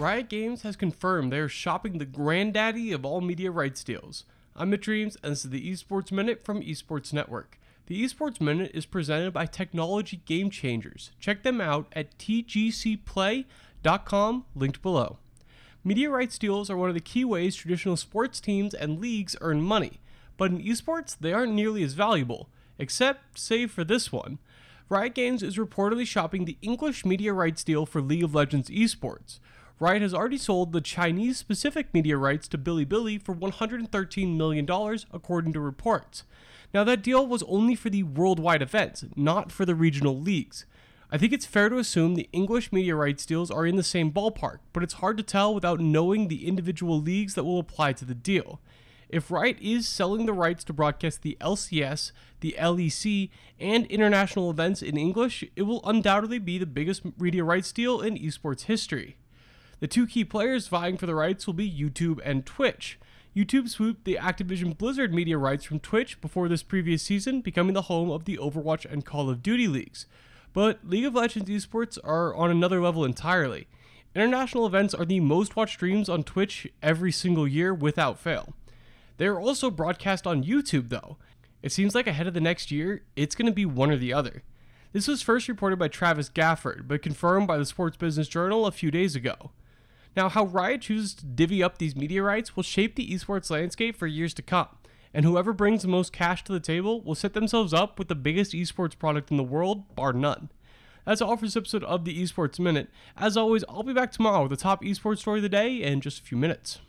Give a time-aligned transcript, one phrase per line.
[0.00, 4.24] Riot Games has confirmed they are shopping the granddaddy of all media rights deals.
[4.56, 7.60] I'm Mitch Reames, and this is the Esports Minute from Esports Network.
[7.84, 11.10] The Esports Minute is presented by Technology Game Changers.
[11.20, 13.44] Check them out at tgcplay.com,
[14.54, 15.18] linked below.
[15.84, 19.60] Media rights deals are one of the key ways traditional sports teams and leagues earn
[19.60, 20.00] money,
[20.38, 22.48] but in esports, they aren't nearly as valuable,
[22.78, 24.38] except, save for this one.
[24.88, 29.40] Riot Games is reportedly shopping the English media rights deal for League of Legends esports.
[29.80, 34.68] Riot has already sold the Chinese specific media rights to Bilibili for $113 million,
[35.10, 36.24] according to reports.
[36.74, 40.66] Now, that deal was only for the worldwide events, not for the regional leagues.
[41.10, 44.12] I think it's fair to assume the English media rights deals are in the same
[44.12, 48.04] ballpark, but it's hard to tell without knowing the individual leagues that will apply to
[48.04, 48.60] the deal.
[49.08, 54.82] If Riot is selling the rights to broadcast the LCS, the LEC, and international events
[54.82, 59.16] in English, it will undoubtedly be the biggest media rights deal in esports history.
[59.80, 62.98] The two key players vying for the rights will be YouTube and Twitch.
[63.34, 67.82] YouTube swooped the Activision Blizzard media rights from Twitch before this previous season, becoming the
[67.82, 70.06] home of the Overwatch and Call of Duty leagues.
[70.52, 73.68] But League of Legends esports are on another level entirely.
[74.14, 78.52] International events are the most watched streams on Twitch every single year without fail.
[79.16, 81.16] They are also broadcast on YouTube though.
[81.62, 84.12] It seems like ahead of the next year, it's going to be one or the
[84.12, 84.42] other.
[84.92, 88.72] This was first reported by Travis Gafford, but confirmed by the Sports Business Journal a
[88.72, 89.52] few days ago.
[90.16, 94.06] Now, how Riot chooses to divvy up these rights will shape the esports landscape for
[94.06, 94.68] years to come,
[95.14, 98.14] and whoever brings the most cash to the table will set themselves up with the
[98.14, 100.50] biggest esports product in the world, bar none.
[101.04, 102.90] That's all for this episode of the Esports Minute.
[103.16, 106.00] As always, I'll be back tomorrow with the top esports story of the day in
[106.00, 106.80] just a few minutes.